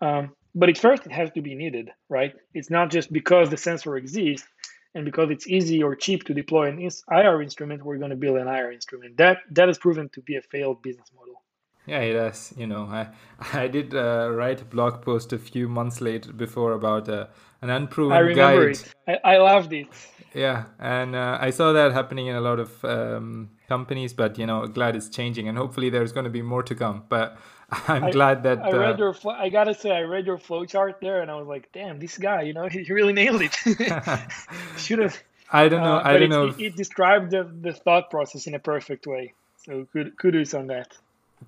[0.00, 2.34] Um, but at first, it has to be needed, right?
[2.52, 4.46] It's not just because the sensor exists
[4.94, 8.38] and because it's easy or cheap to deploy an IR instrument, we're going to build
[8.38, 9.16] an IR instrument.
[9.16, 11.42] That that has proven to be a failed business model.
[11.86, 12.52] Yeah, it does.
[12.56, 13.08] You know, I
[13.52, 17.26] I did uh, write a blog post a few months later before about uh,
[17.62, 18.84] an unproven I remember guide.
[19.06, 19.20] it.
[19.24, 19.86] I, I loved it.
[20.34, 24.46] Yeah, and uh, I saw that happening in a lot of um, companies, but you
[24.46, 27.04] know, glad it's changing, and hopefully there's going to be more to come.
[27.08, 27.36] But
[27.88, 29.14] I'm I, glad that I read uh, your.
[29.30, 32.18] I gotta say, I read your flow chart there, and I was like, "Damn, this
[32.18, 33.54] guy, you know, he, he really nailed it."
[34.78, 35.22] Should have.
[35.50, 35.96] I don't know.
[35.96, 36.46] Uh, I don't know.
[36.46, 39.34] It, it, described the, the thought process in a perfect way.
[39.66, 39.86] So
[40.18, 40.96] kudos on that.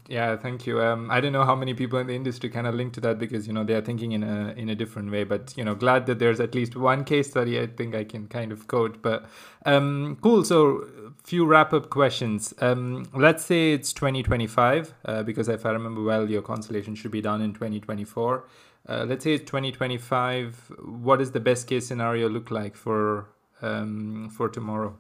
[0.09, 0.83] Yeah, thank you.
[0.83, 3.19] Um, I don't know how many people in the industry kind of link to that
[3.19, 5.25] because you know they are thinking in a in a different way.
[5.25, 8.29] But you know, glad that there's at least one case study I think I can
[8.29, 9.03] kind of quote.
[9.03, 9.27] But
[9.65, 10.45] um, cool.
[10.45, 10.87] So,
[11.23, 12.55] few wrap up questions.
[12.61, 17.21] Um, let's say it's 2025 uh, because if I remember well, your constellation should be
[17.23, 18.45] done in 2024.
[18.87, 20.73] Uh, let's say it's 2025.
[20.85, 23.29] What does the best case scenario look like for
[23.63, 24.97] um, for tomorrow?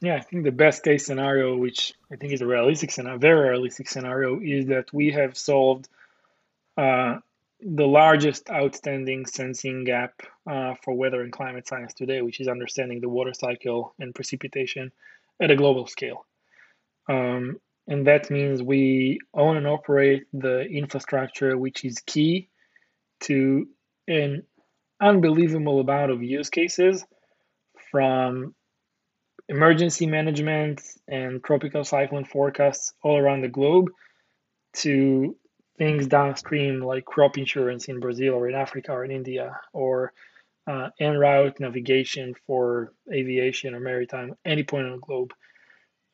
[0.00, 3.50] Yeah, I think the best case scenario, which I think is a realistic scenario, very
[3.50, 5.88] realistic scenario, is that we have solved
[6.76, 7.16] uh,
[7.60, 13.00] the largest outstanding sensing gap uh, for weather and climate science today, which is understanding
[13.00, 14.92] the water cycle and precipitation
[15.40, 16.24] at a global scale.
[17.08, 22.48] Um, and that means we own and operate the infrastructure, which is key
[23.20, 23.66] to
[24.06, 24.44] an
[25.00, 27.04] unbelievable amount of use cases
[27.90, 28.54] from
[29.48, 33.90] emergency management and tropical cyclone forecasts all around the globe
[34.74, 35.36] to
[35.78, 40.12] things downstream like crop insurance in Brazil or in Africa or in India or
[40.66, 45.32] uh, en route navigation for aviation or maritime any point on the globe.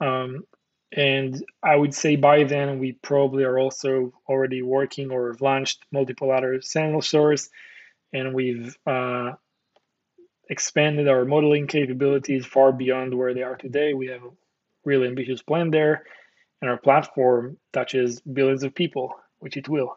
[0.01, 0.45] Um,
[0.93, 5.85] and I would say by then we probably are also already working or have launched
[5.91, 7.51] multiple other Sentinel stores,
[8.13, 9.33] and we've uh,
[10.51, 13.95] expanded our modeling capabilities far beyond where they are today.
[13.95, 14.31] We have a
[14.85, 16.05] really ambitious plan there,
[16.61, 19.97] and our platform touches billions of people, which it will.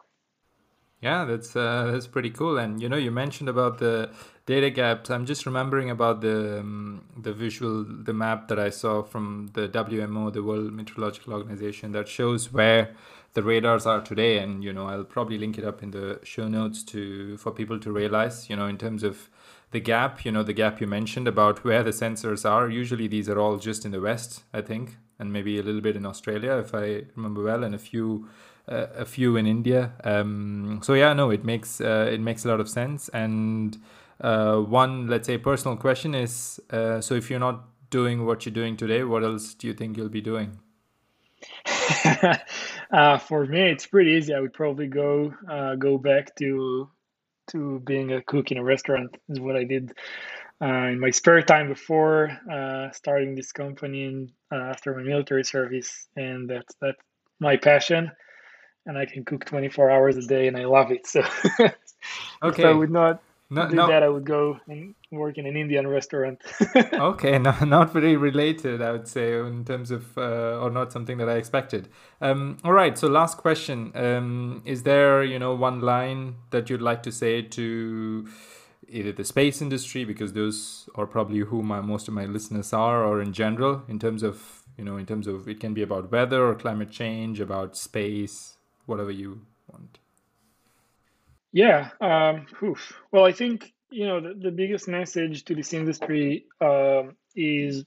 [1.00, 2.58] Yeah, that's uh, that's pretty cool.
[2.58, 4.10] And you know, you mentioned about the
[4.46, 5.10] data gaps.
[5.10, 9.68] I'm just remembering about the um, the visual, the map that I saw from the
[9.68, 12.96] WMO, the World Meteorological Organization, that shows where
[13.34, 14.38] the radars are today.
[14.38, 17.78] And you know, I'll probably link it up in the show notes to for people
[17.78, 19.30] to realize, you know, in terms of
[19.70, 20.24] the gap.
[20.24, 22.68] You know, the gap you mentioned about where the sensors are.
[22.68, 25.96] Usually, these are all just in the west, I think, and maybe a little bit
[25.96, 28.28] in Australia, if I remember well, and a few
[28.68, 29.92] a few in India.
[30.04, 33.08] Um, so yeah, no, it makes uh, it makes a lot of sense.
[33.10, 33.78] And
[34.20, 38.54] uh, one, let's say, personal question is: uh, so if you're not doing what you're
[38.54, 40.58] doing today, what else do you think you'll be doing?
[42.90, 44.32] Uh, for me, it's pretty easy.
[44.32, 46.88] I would probably go uh, go back to
[47.48, 49.16] to being a cook in a restaurant.
[49.28, 49.92] Is what I did.
[50.60, 52.36] Uh, in my spare time before
[52.92, 56.98] starting this company and after my military service, and that's that's
[57.40, 58.10] my passion
[58.88, 61.06] and I can cook 24 hours a day and I love it.
[61.06, 61.20] So
[61.60, 61.72] okay.
[62.42, 63.88] if I would not no, do no.
[63.88, 66.42] that, I would go and work in an Indian restaurant.
[66.76, 71.16] okay, no, not very related, I would say, in terms of, uh, or not something
[71.18, 71.88] that I expected.
[72.20, 73.92] Um, all right, so last question.
[73.94, 78.28] Um, is there, you know, one line that you'd like to say to
[78.88, 83.02] either the space industry, because those are probably who my, most of my listeners are,
[83.02, 86.12] or in general, in terms of, you know, in terms of it can be about
[86.12, 89.40] weather or climate change, about space, whatever you.
[91.52, 91.90] Yeah.
[92.00, 92.46] Um,
[93.12, 97.84] well, I think you know the, the biggest message to this industry um, is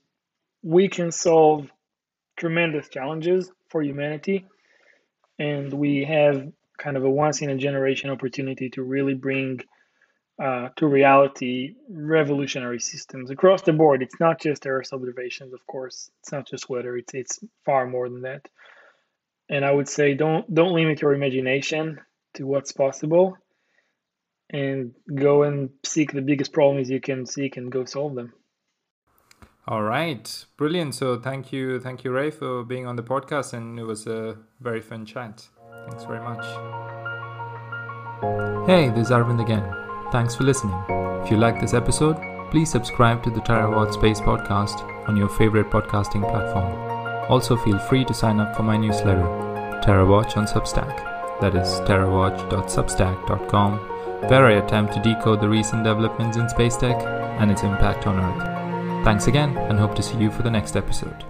[0.63, 1.69] we can solve
[2.37, 4.45] tremendous challenges for humanity,
[5.37, 9.59] and we have kind of a once in a generation opportunity to really bring
[10.41, 14.01] uh, to reality revolutionary systems across the board.
[14.01, 16.09] It's not just Earth observations, of course.
[16.21, 16.97] It's not just weather.
[16.97, 18.47] It's it's far more than that
[19.49, 21.99] and I would say don't don't limit your imagination
[22.35, 23.37] to what's possible
[24.51, 28.33] and go and seek the biggest problems you can seek and go solve them.
[29.67, 30.95] All right, brilliant.
[30.95, 34.37] So thank you, thank you, Rei, for being on the podcast, and it was a
[34.59, 35.47] very fun chat.
[35.87, 36.43] Thanks very much.
[38.67, 39.63] Hey, this is Arvind again.
[40.11, 40.75] Thanks for listening.
[41.23, 42.17] If you like this episode,
[42.51, 46.73] please subscribe to the TerraWatch Space Podcast on your favorite podcasting platform.
[47.31, 49.23] Also, feel free to sign up for my newsletter,
[49.83, 51.39] TerraWatch on Substack.
[51.39, 53.79] That is terawatch.substack.com,
[54.29, 57.01] I attempt to decode the recent developments in space tech
[57.39, 59.03] and its impact on Earth.
[59.05, 61.25] Thanks again, and hope to see you for the next episode.